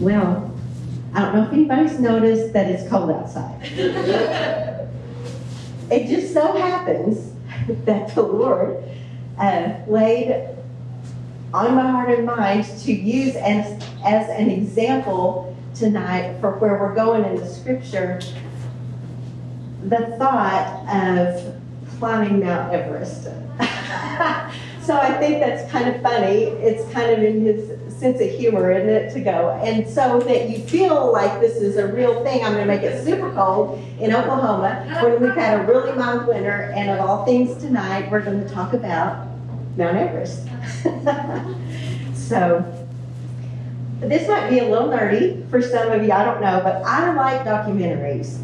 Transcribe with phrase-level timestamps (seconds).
[0.00, 0.50] Well,
[1.14, 3.60] I don't know if anybody's noticed that it's cold outside.
[5.90, 7.32] it just so happens
[7.84, 8.82] that the Lord
[9.38, 10.48] uh, laid
[11.52, 16.94] on my heart and mind to use as, as an example tonight for where we're
[16.94, 18.20] going in the scripture
[19.84, 21.60] the thought of
[21.98, 23.24] climbing Mount Everest.
[24.82, 26.44] so I think that's kind of funny.
[26.44, 29.58] It's kind of in his sense of humor, isn't it, to go?
[29.62, 32.44] And so that you feel like this is a real thing.
[32.44, 36.26] I'm going to make it super cold in Oklahoma when we've had a really mild
[36.26, 36.72] winter.
[36.76, 39.28] And of all things tonight, we're going to talk about
[39.76, 40.46] Mount Everest.
[42.28, 42.64] so
[44.00, 47.12] this might be a little nerdy for some of you, I don't know, but I
[47.14, 48.40] like documentaries.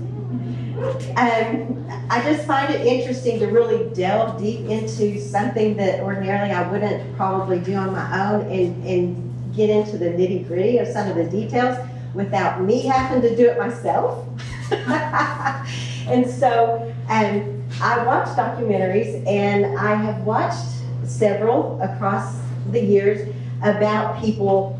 [1.17, 6.71] Um, I just find it interesting to really delve deep into something that ordinarily I
[6.71, 11.09] wouldn't probably do on my own and, and get into the nitty gritty of some
[11.09, 11.77] of the details
[12.15, 14.27] without me having to do it myself.
[14.71, 20.67] and so um, I watch documentaries and I have watched
[21.05, 22.39] several across
[22.71, 24.79] the years about people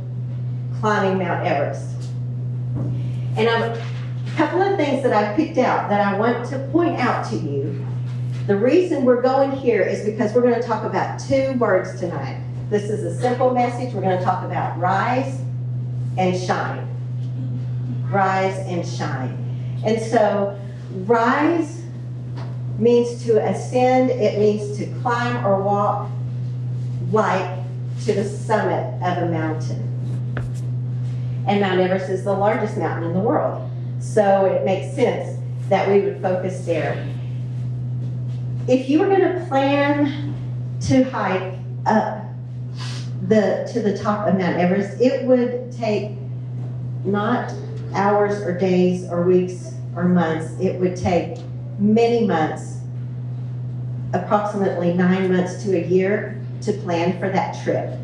[0.81, 2.09] climbing Mount Everest.
[3.37, 3.83] And I'm a
[4.37, 7.87] couple of things that I picked out that I want to point out to you.
[8.47, 12.43] The reason we're going here is because we're going to talk about two words tonight.
[12.71, 13.93] This is a simple message.
[13.93, 15.41] We're going to talk about rise
[16.17, 16.87] and shine.
[18.09, 19.81] Rise and shine.
[19.85, 20.57] And so,
[21.05, 21.83] rise
[22.79, 26.11] means to ascend, it means to climb or walk
[27.11, 27.59] like
[28.05, 29.89] to the summit of a mountain.
[31.49, 33.69] And Mount Everest is the largest mountain in the world.
[33.99, 37.05] So it makes sense that we would focus there.
[38.69, 40.37] If you were going to plan
[40.83, 41.55] to hike
[41.85, 42.30] up
[43.23, 46.13] the to the top of Mount Everest, it would take
[47.05, 47.53] not
[47.95, 50.53] hours or days or weeks or months.
[50.61, 51.39] It would take
[51.79, 52.79] many months,
[54.13, 57.99] approximately nine months to a year, to plan for that trip,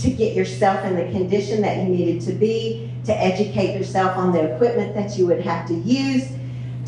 [0.00, 4.32] to get yourself in the condition that you needed to be, to educate yourself on
[4.32, 6.28] the equipment that you would have to use,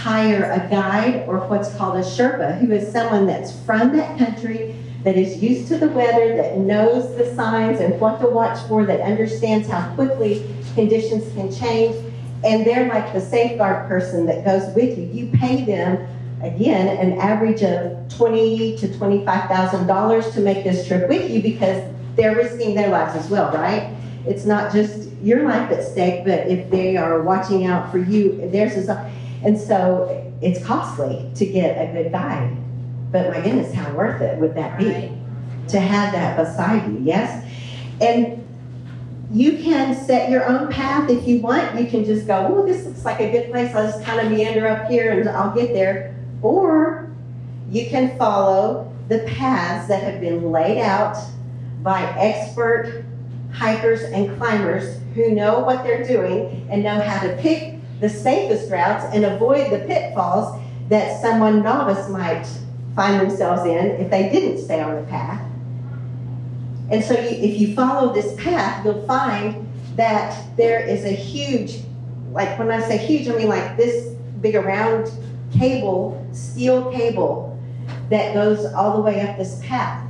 [0.00, 4.74] hire a guide or what's called a Sherpa, who is someone that's from that country,
[5.04, 8.86] that is used to the weather, that knows the signs and what to watch for,
[8.86, 10.42] that understands how quickly
[10.74, 11.94] conditions can change.
[12.42, 15.04] And they're like the safeguard person that goes with you.
[15.04, 16.06] You pay them,
[16.42, 21.42] again, an average of twenty to twenty-five thousand dollars to make this trip with you
[21.42, 21.82] because
[22.16, 23.94] they're risking their lives as well, right?
[24.26, 28.48] It's not just your life at stake, but if they are watching out for you,
[28.50, 28.88] theirs is.
[29.44, 32.56] And so it's costly to get a good guide.
[33.10, 35.12] But my goodness, how worth it would that be right.
[35.68, 36.98] to have that beside you?
[37.02, 37.44] Yes?
[38.00, 38.46] And
[39.32, 41.78] you can set your own path if you want.
[41.78, 43.74] You can just go, oh, this looks like a good place.
[43.74, 46.16] I'll just kind of meander up here and I'll get there.
[46.42, 47.10] Or
[47.70, 51.16] you can follow the paths that have been laid out
[51.82, 53.04] by expert
[53.52, 57.69] hikers and climbers who know what they're doing and know how to pick
[58.00, 60.58] the safest routes and avoid the pitfalls
[60.88, 62.46] that someone novice might
[62.96, 65.40] find themselves in if they didn't stay on the path.
[66.90, 71.82] And so, if you follow this path, you'll find that there is a huge
[72.32, 75.10] like when I say huge, I mean like this big around
[75.56, 77.58] cable, steel cable
[78.08, 80.06] that goes all the way up this path.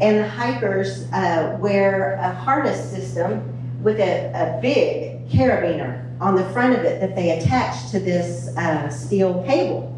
[0.00, 6.44] And the hikers uh, wear a harness system with a, a, big carabiner on the
[6.50, 9.92] front of it that they attach to this uh, steel cable.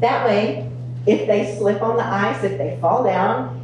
[0.00, 0.70] That way,
[1.06, 3.56] if they slip on the ice, if they fall down,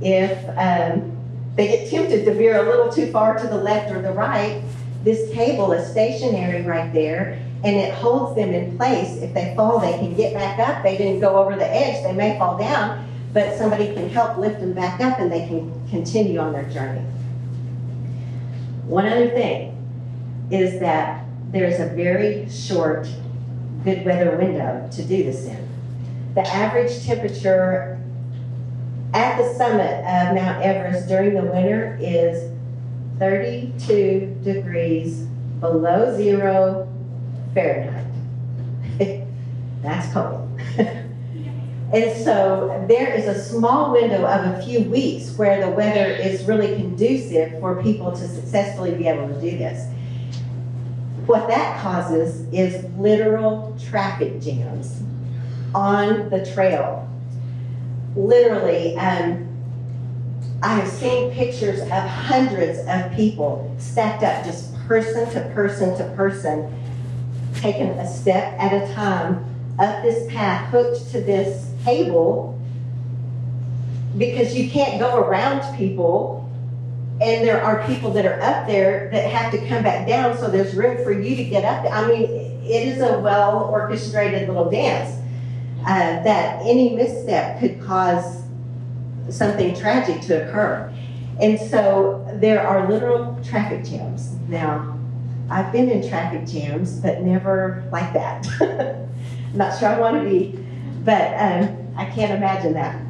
[0.00, 1.16] if um,
[1.56, 4.62] they get tempted to veer a little too far to the left or the right,
[5.04, 9.16] this cable is stationary right there and it holds them in place.
[9.16, 10.82] If they fall, they can get back up.
[10.82, 14.60] They didn't go over the edge, they may fall down, but somebody can help lift
[14.60, 17.04] them back up and they can continue on their journey.
[18.86, 19.71] One other thing
[20.52, 23.08] is that there's a very short
[23.84, 25.68] good weather window to do this in.
[26.34, 27.98] The average temperature
[29.14, 32.52] at the summit of Mount Everest during the winter is
[33.18, 35.26] 32 degrees
[35.60, 36.88] below zero
[37.54, 38.06] Fahrenheit.
[39.82, 40.60] That's cold.
[40.78, 46.44] and so there is a small window of a few weeks where the weather is
[46.44, 49.86] really conducive for people to successfully be able to do this.
[51.26, 55.02] What that causes is literal traffic jams
[55.74, 57.08] on the trail.
[58.16, 59.48] Literally, um,
[60.62, 66.04] I have seen pictures of hundreds of people stacked up, just person to person to
[66.16, 66.72] person,
[67.54, 69.44] taking a step at a time
[69.78, 72.60] up this path, hooked to this cable,
[74.18, 76.41] because you can't go around people.
[77.22, 80.48] And there are people that are up there that have to come back down, so
[80.48, 81.86] there's room for you to get up.
[81.92, 85.20] I mean, it is a well orchestrated little dance
[85.82, 88.42] uh, that any misstep could cause
[89.30, 90.92] something tragic to occur.
[91.40, 94.32] And so there are literal traffic jams.
[94.48, 94.98] Now,
[95.48, 98.46] I've been in traffic jams, but never like that.
[99.54, 100.58] Not sure I want to be,
[101.04, 103.00] but um, I can't imagine that.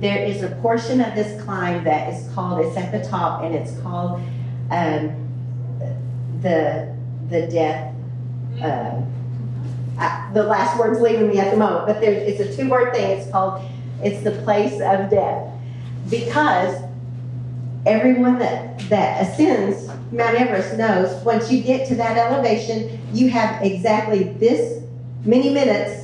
[0.00, 3.54] There is a portion of this climb that is called, it's at the top, and
[3.54, 4.20] it's called
[4.70, 5.28] um,
[6.40, 6.94] the,
[7.28, 7.94] the death.
[8.62, 9.02] Uh,
[9.98, 12.94] I, the last word's leaving me at the moment, but there, it's a two word
[12.94, 13.18] thing.
[13.18, 13.62] It's called,
[14.02, 15.52] it's the place of death.
[16.08, 16.82] Because
[17.86, 23.62] everyone that, that ascends Mount Everest knows once you get to that elevation, you have
[23.62, 24.82] exactly this
[25.24, 25.99] many minutes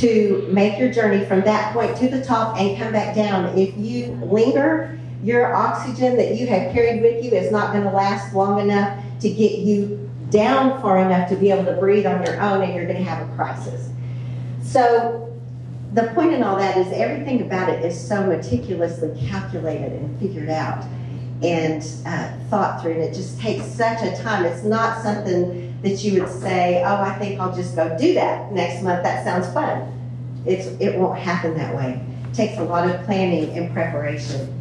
[0.00, 3.56] to make your journey from that point to the top and come back down.
[3.58, 7.90] If you linger, your oxygen that you have carried with you is not going to
[7.90, 12.24] last long enough to get you down far enough to be able to breathe on
[12.24, 13.90] your own and you're going to have a crisis.
[14.62, 15.38] So
[15.92, 20.48] the point in all that is everything about it is so meticulously calculated and figured
[20.48, 20.84] out
[21.42, 24.44] and uh, thought through, and it just takes such a time.
[24.44, 28.52] It's not something that you would say, "Oh, I think I'll just go do that
[28.52, 29.02] next month.
[29.02, 29.92] That sounds fun."
[30.46, 32.00] It's it won't happen that way.
[32.30, 34.56] It takes a lot of planning and preparation.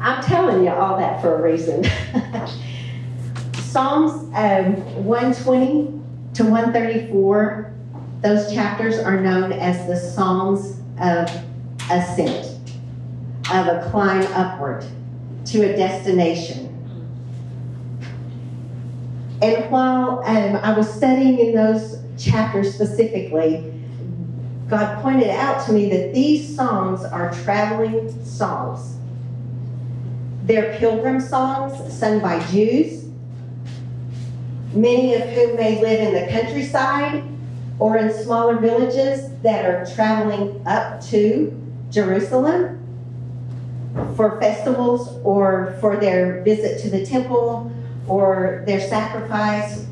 [0.00, 1.84] I'm telling you all that for a reason.
[3.54, 6.00] Psalms um, 120
[6.34, 7.72] to 134
[8.26, 11.30] those chapters are known as the Psalms of
[11.90, 12.46] Ascent,
[13.52, 14.84] of a climb upward
[15.46, 16.65] to a destination.
[19.42, 23.72] And while um, I was studying in those chapters specifically,
[24.68, 28.96] God pointed out to me that these songs are traveling songs.
[30.44, 33.04] They're pilgrim songs sung by Jews,
[34.72, 37.22] many of whom may live in the countryside
[37.78, 41.52] or in smaller villages that are traveling up to
[41.90, 42.82] Jerusalem
[44.16, 47.72] for festivals or for their visit to the temple
[48.08, 49.86] or their sacrifice,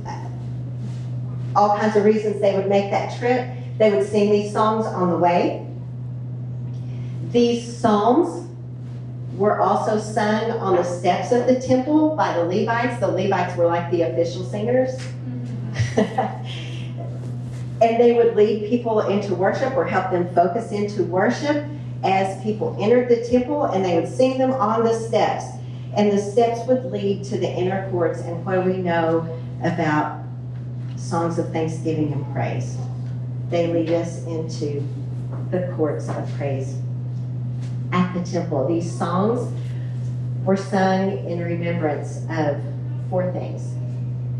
[1.56, 3.48] all kinds of reasons they would make that trip.
[3.78, 5.66] They would sing these songs on the way.
[7.30, 8.48] These psalms
[9.36, 13.00] were also sung on the steps of the temple by the Levites.
[13.00, 14.90] The Levites were like the official singers.
[17.82, 21.66] And they would lead people into worship or help them focus into worship
[22.02, 25.44] as people entered the temple and they would sing them on the steps.
[25.96, 29.28] And the steps would lead to the inner courts and what we know
[29.62, 30.24] about
[30.96, 32.76] songs of thanksgiving and praise.
[33.50, 34.86] They lead us into
[35.50, 36.76] the courts of praise
[37.92, 38.66] at the temple.
[38.66, 39.52] These songs
[40.44, 42.60] were sung in remembrance of
[43.08, 43.74] four things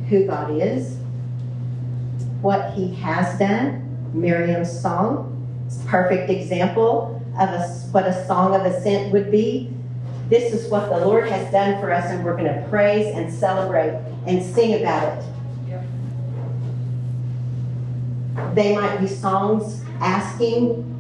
[0.09, 0.97] who God is,
[2.41, 3.83] what he has done.
[4.13, 5.35] Miriam's song
[5.87, 9.74] perfect example of a, what a song of ascent would be.
[10.29, 13.33] This is what the Lord has done for us, and we're going to praise and
[13.33, 15.25] celebrate and sing about it.
[18.55, 20.91] They might be songs asking,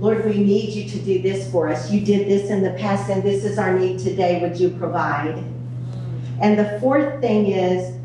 [0.00, 1.90] Lord, we need you to do this for us.
[1.90, 4.40] You did this in the past, and this is our need today.
[4.40, 5.36] Would you provide?
[5.36, 5.44] Mm.
[6.40, 7.96] And the fourth thing is,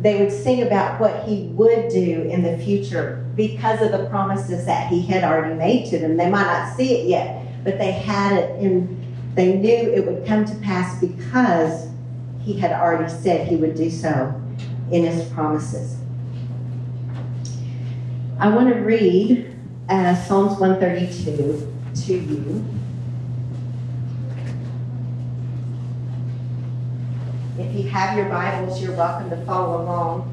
[0.00, 4.66] they would sing about what he would do in the future because of the promises
[4.66, 6.16] that he had already made to them.
[6.16, 9.03] They might not see it yet, but they had it in,
[9.34, 11.88] they knew it would come to pass because
[12.42, 14.40] he had already said he would do so
[14.92, 15.96] in his promises.
[18.38, 19.56] I want to read
[19.88, 21.72] uh, Psalms 132
[22.06, 22.64] to you.
[27.58, 30.30] If you have your Bibles, you're welcome to follow along.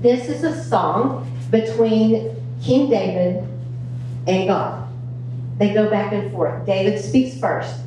[0.00, 3.51] This is a song between King David
[4.26, 4.88] and God.
[5.58, 6.64] They go back and forth.
[6.66, 7.80] David speaks first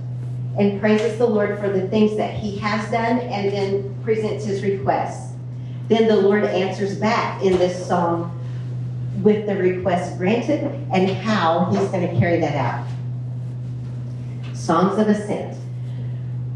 [0.58, 4.64] and praises the Lord for the things that he has done and then presents his
[4.64, 5.34] requests.
[5.88, 8.32] Then the Lord answers back in this song
[9.22, 12.88] with the request granted and how he's going to carry that out.
[14.56, 15.58] Songs of Ascent.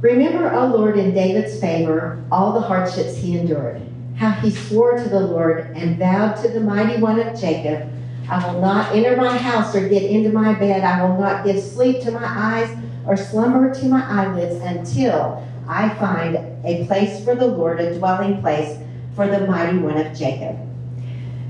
[0.02, 3.82] Remember, O Lord, in David's favor, all the hardships he endured,
[4.16, 7.92] how he swore to the Lord and vowed to the mighty one of Jacob,
[8.30, 10.84] I will not enter my house or get into my bed.
[10.84, 15.90] I will not give sleep to my eyes or slumber to my eyelids until I
[15.96, 18.80] find a place for the Lord, a dwelling place
[19.16, 20.58] for the mighty one of Jacob.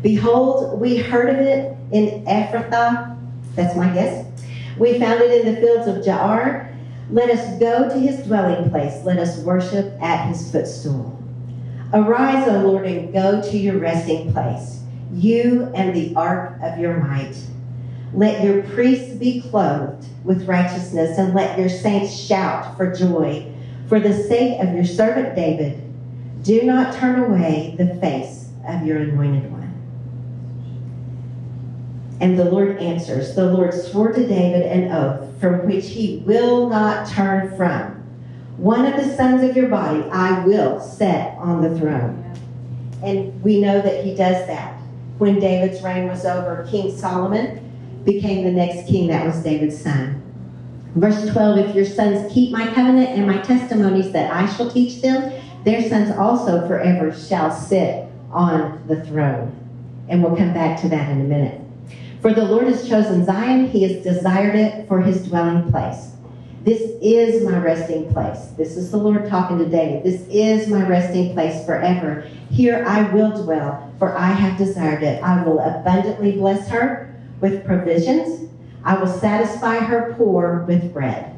[0.02, 3.18] Behold, we heard of it in Ephrathah.
[3.56, 4.26] That's my guess.
[4.78, 6.74] We found it in the fields of Jaar.
[7.12, 9.04] Let us go to his dwelling place.
[9.04, 11.22] Let us worship at his footstool.
[11.92, 14.79] Arise, O Lord, and go to your resting place,
[15.12, 17.36] you and the ark of your might.
[18.14, 23.52] Let your priests be clothed with righteousness, and let your saints shout for joy.
[23.88, 25.82] For the sake of your servant David,
[26.44, 29.60] do not turn away the face of your anointed one.
[32.22, 36.70] And the Lord answers, The Lord swore to David an oath from which he will
[36.70, 37.96] not turn from.
[38.58, 42.26] One of the sons of your body I will set on the throne.
[43.02, 44.79] And we know that he does that.
[45.20, 49.10] When David's reign was over, King Solomon became the next king.
[49.10, 50.24] That was David's son.
[50.96, 55.02] Verse 12 If your sons keep my covenant and my testimonies that I shall teach
[55.02, 55.34] them,
[55.66, 59.54] their sons also forever shall sit on the throne.
[60.08, 61.62] And we'll come back to that in a minute.
[62.22, 66.14] For the Lord has chosen Zion, he has desired it for his dwelling place.
[66.70, 68.50] This is my resting place.
[68.56, 70.04] This is the Lord talking to David.
[70.04, 72.30] This is my resting place forever.
[72.52, 75.24] Here I will dwell, for I have desired it.
[75.24, 77.12] I will abundantly bless her
[77.42, 78.52] with provisions.
[78.84, 81.36] I will satisfy her poor with bread.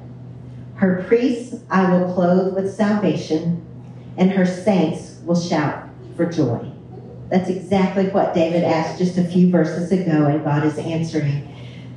[0.75, 3.65] Her priests I will clothe with salvation,
[4.17, 6.69] and her saints will shout for joy.
[7.29, 11.47] That's exactly what David asked just a few verses ago, and God is answering.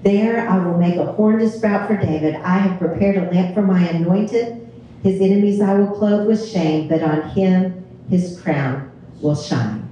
[0.04, 2.34] There I will make a horn to sprout for David.
[2.34, 4.70] I have prepared a lamp for my anointed.
[5.02, 8.92] His enemies I will clothe with shame, but on him his crown
[9.22, 9.88] will shine.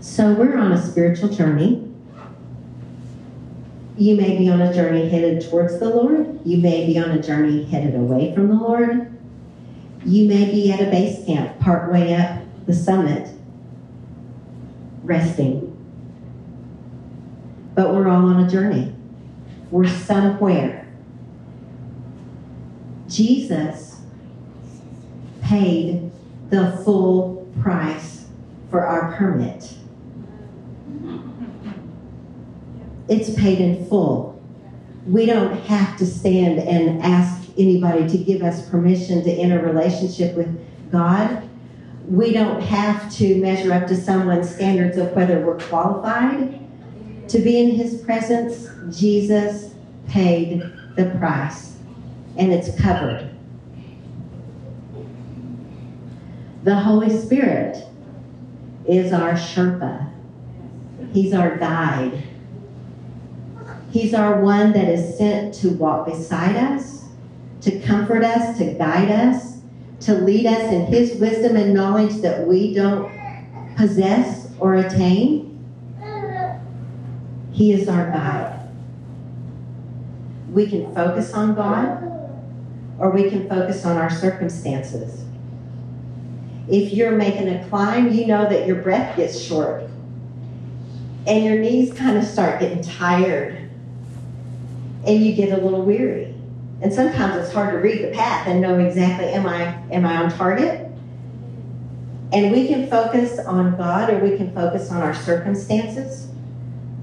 [0.00, 1.88] So we're on a spiritual journey.
[3.96, 6.40] You may be on a journey headed towards the Lord.
[6.44, 9.16] You may be on a journey headed away from the Lord.
[10.04, 13.28] You may be at a base camp partway up the summit
[15.04, 15.73] resting.
[17.74, 18.94] But we're all on a journey.
[19.70, 20.86] We're somewhere.
[23.08, 24.00] Jesus
[25.42, 26.10] paid
[26.50, 28.26] the full price
[28.70, 29.74] for our permit.
[33.08, 34.42] It's paid in full.
[35.06, 40.34] We don't have to stand and ask anybody to give us permission to enter relationship
[40.34, 40.58] with
[40.90, 41.48] God
[42.06, 46.60] we don't have to measure up to someone's standards of whether we're qualified
[47.28, 48.68] to be in his presence.
[48.96, 49.74] Jesus
[50.08, 50.62] paid
[50.96, 51.76] the price,
[52.36, 53.30] and it's covered.
[56.64, 57.86] The Holy Spirit
[58.86, 60.10] is our Sherpa,
[61.12, 62.22] He's our guide.
[63.90, 67.04] He's our one that is sent to walk beside us,
[67.60, 69.60] to comfort us, to guide us,
[70.00, 73.08] to lead us in His wisdom and knowledge that we don't
[73.76, 75.53] possess or attain.
[77.54, 78.68] He is our guide.
[80.50, 82.02] We can focus on God
[82.98, 85.24] or we can focus on our circumstances.
[86.68, 89.84] If you're making a climb, you know that your breath gets short
[91.28, 93.70] and your knees kind of start getting tired
[95.06, 96.34] and you get a little weary.
[96.82, 100.16] And sometimes it's hard to read the path and know exactly am I am I
[100.16, 100.90] on target?
[102.32, 106.33] And we can focus on God or we can focus on our circumstances.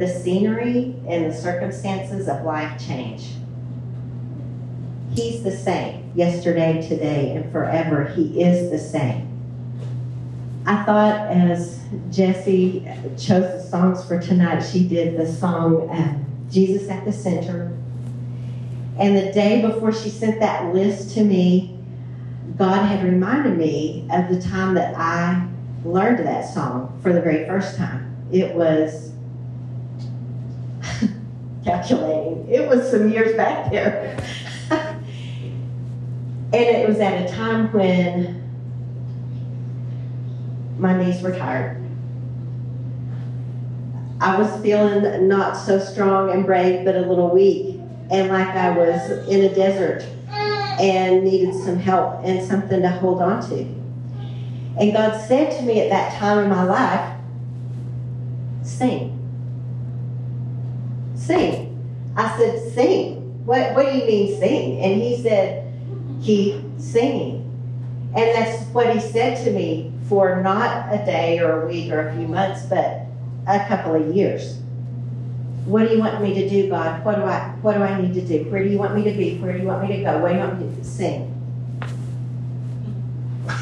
[0.01, 3.34] The scenery and the circumstances of life change.
[5.13, 8.05] He's the same yesterday, today, and forever.
[8.05, 9.27] He is the same.
[10.65, 12.84] I thought as Jessie
[13.15, 16.17] chose the songs for tonight, she did the song uh,
[16.50, 17.72] Jesus at the Center.
[18.98, 21.77] And the day before she sent that list to me,
[22.58, 25.48] God had reminded me of the time that I
[25.86, 28.08] learned that song for the very first time.
[28.31, 29.11] It was
[31.63, 34.18] calculating, it was some years back there.
[34.72, 34.96] and
[36.53, 38.41] it was at a time when
[40.77, 41.77] my knees were tired.
[44.20, 47.80] I was feeling not so strong and brave, but a little weak,
[48.12, 53.22] and like I was in a desert and needed some help and something to hold
[53.22, 53.63] on to.
[54.80, 57.18] And God said to me at that time in my life,
[58.63, 59.21] sing.
[61.25, 62.13] Sing.
[62.16, 63.46] I said, sing.
[63.46, 64.82] What, what do you mean sing?
[64.82, 65.74] And he said,
[66.24, 67.48] keep singing.
[68.16, 72.10] And that's what he said to me for not a day or a week or
[72.10, 73.06] a few months, but
[73.48, 74.58] a couple of years.
[75.66, 77.06] What do you want me to do, God?
[77.06, 78.50] What do I what do I need to do?
[78.50, 79.38] Where do you want me to be?
[79.38, 80.18] Where do you want me to go?
[80.18, 81.28] What do you want me to sing?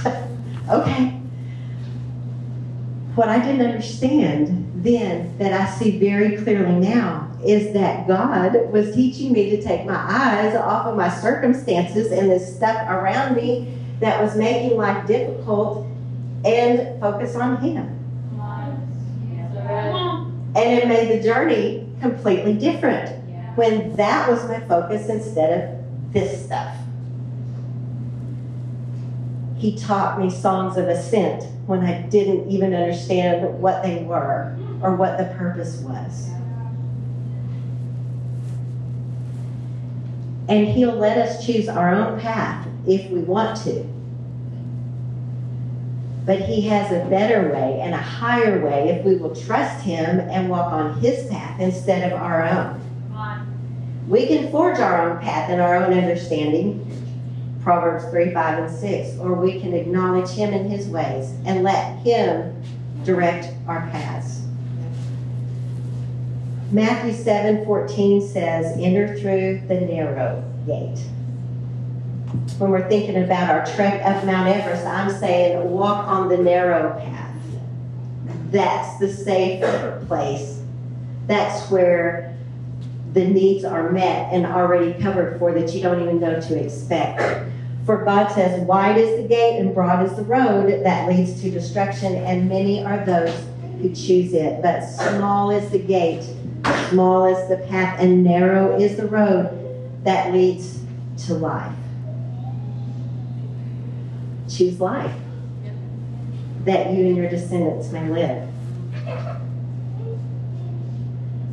[0.69, 1.19] okay.
[3.15, 8.93] What I didn't understand then that I see very clearly now is that God was
[8.93, 13.77] teaching me to take my eyes off of my circumstances and the stuff around me
[13.99, 15.87] that was making life difficult
[16.45, 17.95] and focus on Him.
[20.55, 23.09] And it made the journey completely different
[23.55, 26.75] when that was my focus instead of this stuff.
[29.59, 34.95] He taught me songs of ascent when I didn't even understand what they were or
[34.95, 36.29] what the purpose was.
[40.47, 43.85] And He'll let us choose our own path if we want to.
[46.25, 50.21] But He has a better way and a higher way if we will trust Him
[50.21, 52.79] and walk on His path instead of our own.
[54.07, 56.85] We can forge our own path and our own understanding,
[57.61, 61.97] Proverbs 3, 5, and 6, or we can acknowledge Him in His ways and let
[61.99, 62.61] Him
[63.03, 64.41] direct our paths.
[66.71, 70.99] Matthew 7 14 says, Enter through the narrow gate.
[72.59, 76.99] When we're thinking about our trek up Mount Everest, I'm saying walk on the narrow
[76.99, 77.35] path.
[78.51, 79.63] That's the safe
[80.07, 80.61] place.
[81.25, 82.28] That's where
[83.13, 87.49] the needs are met and already covered for that you don't even know to expect.
[87.85, 91.49] For God says, Wide is the gate and broad is the road that leads to
[91.49, 93.33] destruction, and many are those
[93.81, 94.61] who choose it.
[94.61, 96.23] But small is the gate
[96.89, 100.81] Small is the path and narrow is the road that leads
[101.25, 101.75] to life.
[104.49, 105.15] Choose life
[106.65, 108.49] that you and your descendants may live.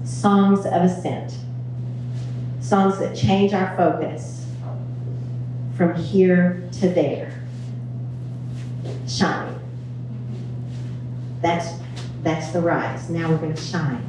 [0.04, 1.36] Songs of ascent.
[2.66, 4.44] Songs that change our focus
[5.76, 7.42] from here to there.
[9.06, 9.54] Shine.
[11.42, 11.68] That's
[12.22, 13.08] that's the rise.
[13.08, 14.04] Now we're going to shine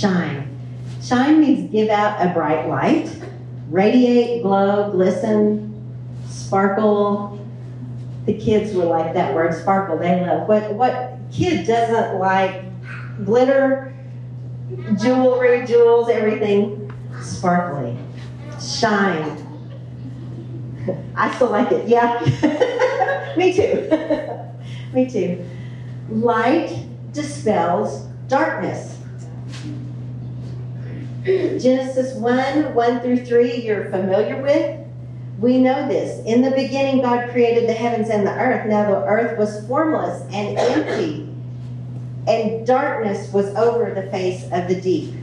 [0.00, 0.48] shine.
[1.02, 3.10] Shine means give out a bright light,
[3.70, 5.66] radiate, glow, glisten,
[6.28, 7.38] sparkle.
[8.26, 9.98] The kids will like that word sparkle.
[9.98, 12.64] They love what what kid doesn't like
[13.24, 13.94] glitter,
[15.00, 16.79] jewelry, jewels, everything
[17.22, 17.96] sparkly.
[18.60, 19.46] Shine.
[21.16, 21.88] I still like it.
[21.88, 22.20] Yeah.
[23.36, 23.88] Me too.
[24.92, 25.44] Me too.
[26.08, 28.96] Light dispels darkness.
[31.24, 34.80] Genesis 1 1 through 3, you're familiar with.
[35.38, 36.24] We know this.
[36.26, 38.66] In the beginning, God created the heavens and the earth.
[38.66, 41.28] Now the earth was formless and empty,
[42.26, 45.14] and darkness was over the face of the deep.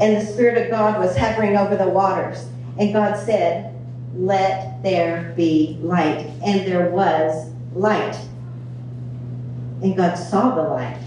[0.00, 2.46] And the Spirit of God was hovering over the waters.
[2.78, 3.74] And God said,
[4.14, 6.26] Let there be light.
[6.44, 8.16] And there was light.
[9.82, 10.98] And God saw the light.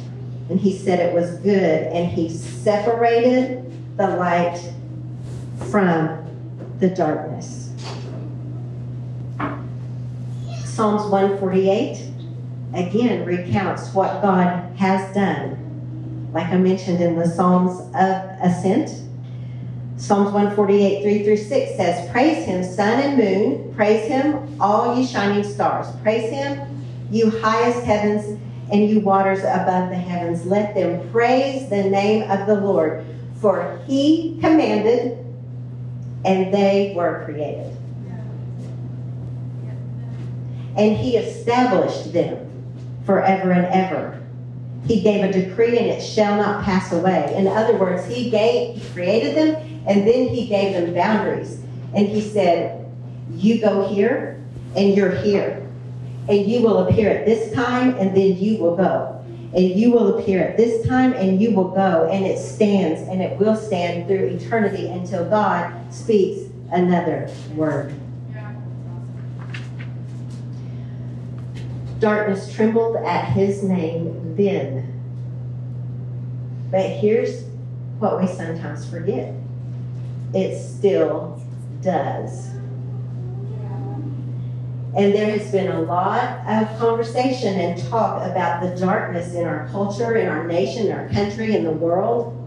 [0.50, 1.88] And he said it was good.
[1.88, 4.60] And he separated the light
[5.72, 6.22] from
[6.80, 7.72] the darkness.
[10.66, 12.12] Psalms 148
[12.74, 15.65] again recounts what God has done.
[16.36, 18.90] Like I mentioned in the Psalms of Ascent,
[19.96, 23.74] Psalms 148, 3 through 6 says, Praise him, sun and moon.
[23.74, 25.88] Praise him, all ye shining stars.
[26.04, 28.38] Praise him, you highest heavens
[28.70, 30.46] and you waters above the heavens.
[30.46, 33.06] Let them praise the name of the Lord.
[33.40, 35.26] For he commanded,
[36.26, 37.72] and they were created.
[40.76, 42.52] And he established them
[43.06, 44.22] forever and ever.
[44.88, 47.34] He gave a decree and it shall not pass away.
[47.36, 51.60] In other words, he gave, he created them and then he gave them boundaries.
[51.94, 52.92] And he said,
[53.32, 54.44] You go here
[54.76, 55.68] and you're here.
[56.28, 59.12] And you will appear at this time and then you will go.
[59.54, 62.10] And you will appear at this time and you will go.
[62.12, 67.94] And it stands and it will stand through eternity until God speaks another word.
[72.00, 74.92] Darkness trembled at his name then.
[76.72, 77.44] But here's
[78.00, 79.34] what we sometimes forget
[80.34, 81.42] it still
[81.82, 82.50] does.
[84.98, 89.68] And there has been a lot of conversation and talk about the darkness in our
[89.68, 92.45] culture, in our nation, our country, in the world.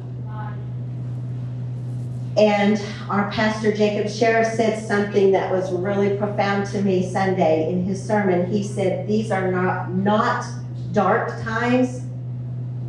[2.38, 7.85] And our pastor Jacob Sheriff said something that was really profound to me Sunday in
[7.85, 8.51] his sermon.
[8.51, 10.46] He said, These are not, not
[10.92, 12.03] dark times,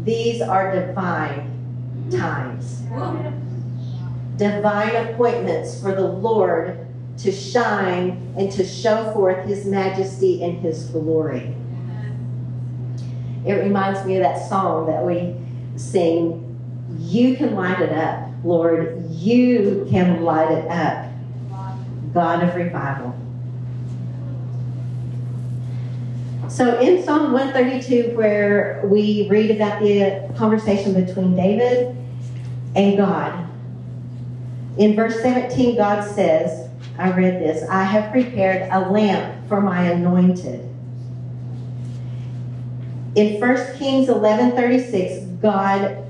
[0.04, 1.48] these are divine
[2.12, 2.84] times
[4.40, 6.88] divine appointments for the Lord
[7.20, 11.54] to shine and to show forth his majesty and his glory.
[13.46, 15.36] It reminds me of that song that we
[15.78, 16.46] sing
[16.98, 19.06] You can light it up, Lord.
[19.10, 21.12] You can light it up,
[22.14, 23.16] God of revival.
[26.50, 31.96] So in Psalm 132, where we read about the conversation between David
[32.76, 33.48] and God,
[34.78, 39.84] in verse 17, God says, I read this, I have prepared a lamp for my
[39.84, 40.68] anointed.
[43.16, 46.04] In 1 Kings 11 36, God,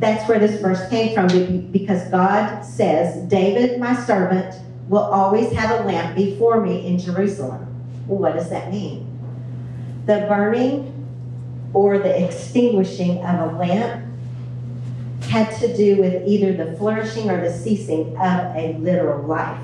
[0.00, 4.54] that's where this verse came from because God says, David, my servant,
[4.88, 7.66] will always have a lamp before me in Jerusalem.
[8.06, 9.06] Well, what does that mean?
[10.06, 10.94] The burning
[11.74, 14.04] or the extinguishing of a lamp
[15.22, 19.62] had to do with either the flourishing or the ceasing of a literal life.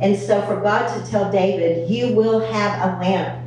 [0.00, 3.42] And so for God to tell David, You will have a lamp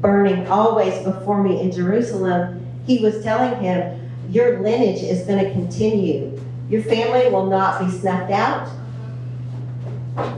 [0.00, 3.97] burning always before me in Jerusalem, he was telling him,
[4.28, 6.38] Your lineage is going to continue.
[6.68, 8.68] Your family will not be snuffed out.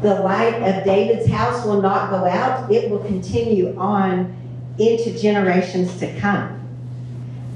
[0.03, 2.71] The light of David's house will not go out.
[2.71, 4.37] It will continue on
[4.79, 6.57] into generations to come.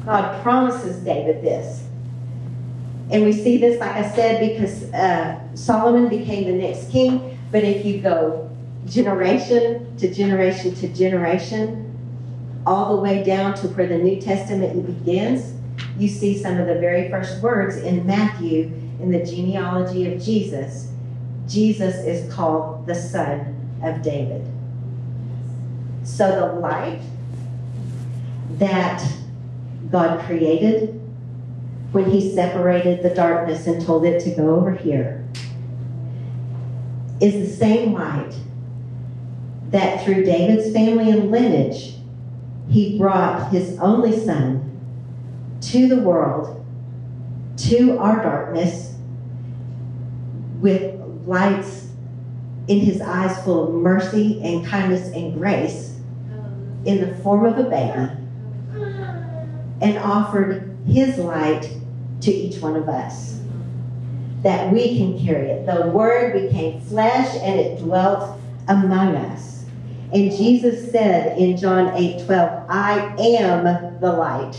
[0.04, 1.84] God promises David this.
[3.10, 7.38] And we see this, like I said, because uh, Solomon became the next king.
[7.52, 8.50] But if you go
[8.86, 11.80] generation to generation to generation,
[12.66, 15.53] all the way down to where the New Testament begins,
[15.98, 20.90] you see some of the very first words in Matthew in the genealogy of Jesus.
[21.46, 24.46] Jesus is called the Son of David.
[26.04, 27.00] So the light
[28.58, 29.06] that
[29.90, 31.00] God created
[31.92, 35.24] when he separated the darkness and told it to go over here
[37.20, 38.34] is the same light
[39.70, 41.94] that through David's family and lineage,
[42.68, 44.73] he brought his only son
[45.70, 46.64] to the world,
[47.56, 48.94] to our darkness,
[50.60, 51.88] with lights
[52.68, 55.98] in his eyes full of mercy and kindness and grace
[56.84, 58.10] in the form of a baby,
[59.80, 61.70] and offered his light
[62.20, 63.40] to each one of us.
[64.42, 65.66] That we can carry it.
[65.66, 69.64] The Word became flesh and it dwelt among us.
[70.12, 74.56] And Jesus said in John 8 12, I am the light.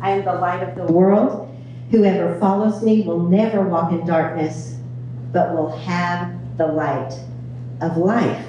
[0.00, 1.46] I am the light of the world.
[1.90, 4.78] Whoever follows me will never walk in darkness,
[5.32, 7.18] but will have the light
[7.80, 8.46] of life.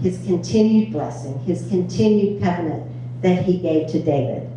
[0.00, 2.90] His continued blessing, his continued covenant
[3.22, 4.48] that he gave to David.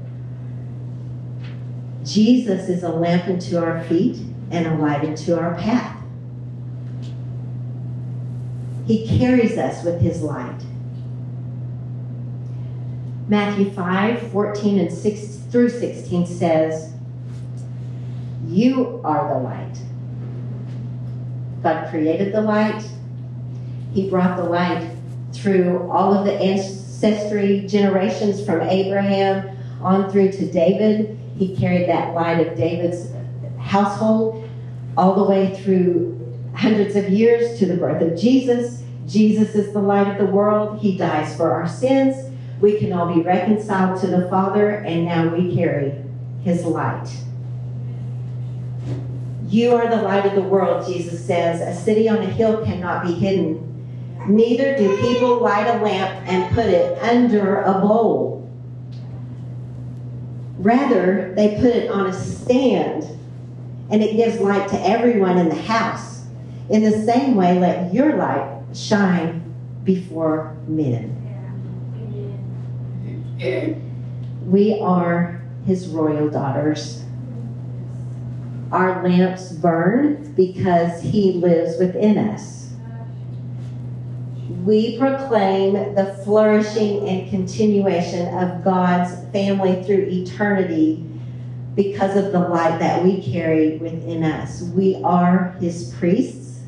[2.03, 4.17] Jesus is a lamp unto our feet
[4.51, 6.01] and a light unto our path.
[8.85, 10.61] He carries us with his light.
[13.27, 16.93] Matthew 5 14 and 6 through 16 says,
[18.47, 19.77] You are the light.
[21.63, 22.83] God created the light.
[23.93, 24.91] He brought the light
[25.33, 32.13] through all of the ancestry generations from Abraham on through to David he carried that
[32.13, 33.11] light of David's
[33.59, 34.47] household
[34.97, 36.13] all the way through
[36.53, 38.81] hundreds of years to the birth of Jesus.
[39.05, 40.79] Jesus is the light of the world.
[40.79, 42.24] He dies for our sins.
[42.61, 45.93] We can all be reconciled to the Father, and now we carry
[46.43, 47.09] his light.
[49.47, 51.61] You are the light of the world, Jesus says.
[51.61, 53.61] A city on a hill cannot be hidden.
[54.27, 58.49] Neither do people light a lamp and put it under a bowl.
[60.57, 63.03] Rather, they put it on a stand,
[63.91, 66.25] and it gives light to everyone in the house.
[66.69, 71.14] In the same way, let your light shine before men.
[73.37, 77.03] We are his royal daughters.
[78.71, 82.71] Our lamps burn because he lives within us.
[84.63, 91.05] We proclaim the flourishing and continuation of God's family through eternity
[91.75, 94.61] because of the light that we carry within us.
[94.61, 96.61] We are his priests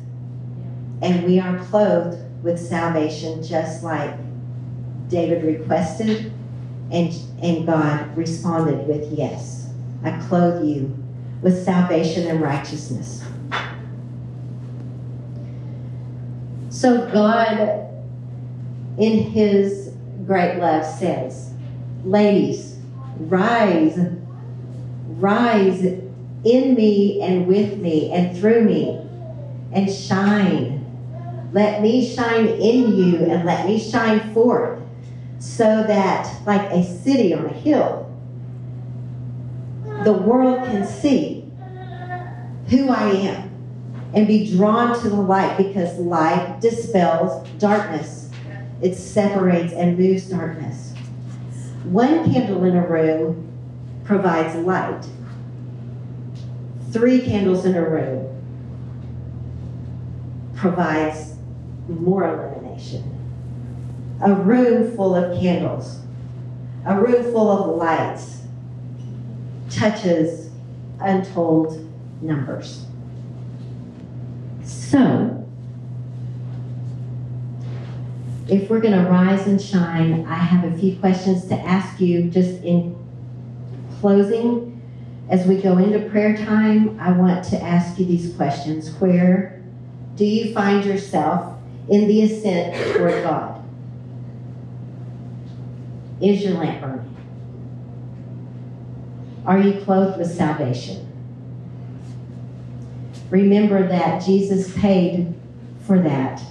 [1.00, 4.14] and we are clothed with salvation just like
[5.08, 6.32] David requested
[6.90, 9.68] and, and God responded with yes.
[10.02, 10.96] I clothe you
[11.42, 13.24] with salvation and righteousness.
[16.70, 17.88] So God,
[18.98, 19.94] in his
[20.26, 21.52] great love, says,
[22.04, 22.78] Ladies,
[23.18, 23.98] rise,
[25.08, 29.00] rise in me and with me and through me
[29.72, 30.84] and shine.
[31.52, 34.80] Let me shine in you and let me shine forth
[35.38, 38.04] so that, like a city on a hill,
[40.04, 41.50] the world can see
[42.68, 43.50] who I am
[44.14, 48.30] and be drawn to the light because light dispels darkness.
[48.80, 50.94] It separates and moves darkness.
[51.84, 53.48] One candle in a room
[54.04, 55.04] provides light.
[56.90, 58.34] Three candles in a room
[60.54, 61.34] provides
[61.88, 63.17] more illumination.
[64.20, 66.00] A room full of candles,
[66.84, 68.42] a room full of lights,
[69.70, 70.50] touches
[71.00, 71.88] untold
[72.20, 72.84] numbers.
[74.64, 75.46] So,
[78.48, 82.30] if we're going to rise and shine, I have a few questions to ask you
[82.30, 82.96] just in
[84.00, 84.74] closing.
[85.28, 88.90] As we go into prayer time, I want to ask you these questions.
[88.94, 89.62] Where
[90.16, 93.57] do you find yourself in the ascent toward God?
[96.20, 97.16] Is your lamp burning?
[99.46, 101.04] Are you clothed with salvation?
[103.30, 105.34] Remember that Jesus paid
[105.86, 106.42] for that,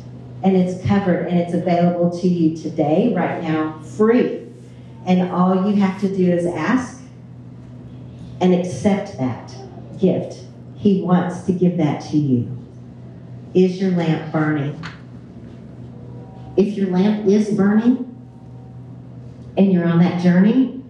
[0.43, 4.47] and it's covered and it's available to you today, right now, free.
[5.06, 7.01] And all you have to do is ask
[8.39, 9.53] and accept that
[9.99, 10.43] gift.
[10.75, 12.56] He wants to give that to you.
[13.53, 14.80] Is your lamp burning?
[16.56, 18.07] If your lamp is burning
[19.58, 20.84] and you're on that journey,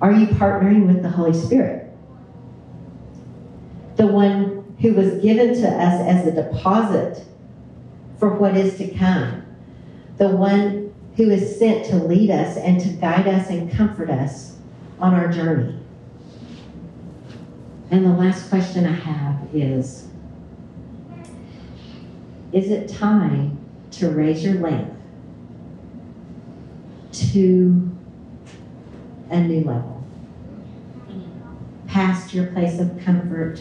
[0.00, 1.92] are you partnering with the Holy Spirit?
[3.96, 7.24] The one who was given to us as a deposit
[8.18, 9.44] for what is to come.
[10.16, 14.56] The one who is sent to lead us and to guide us and comfort us
[14.98, 15.78] on our journey.
[17.90, 20.08] And the last question I have is
[22.52, 23.58] Is it time
[23.92, 24.92] to raise your lamp
[27.12, 27.95] to
[29.30, 30.04] a new level?
[31.86, 33.60] Past your place of comfort,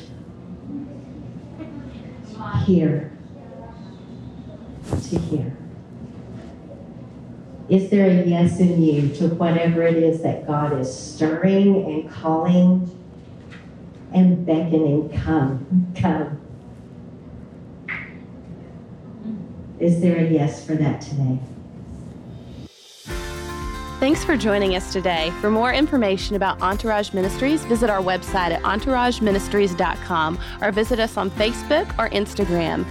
[2.66, 3.12] here
[5.10, 5.58] to here.
[7.68, 12.10] Is there a yes in you to whatever it is that God is stirring and
[12.10, 12.92] calling
[14.14, 15.10] and beckoning?
[15.10, 16.42] Come, come.
[19.80, 21.40] Is there a yes for that today?
[24.00, 25.32] Thanks for joining us today.
[25.40, 31.32] For more information about Entourage Ministries, visit our website at entourageministries.com or visit us on
[31.32, 32.86] Facebook or Instagram.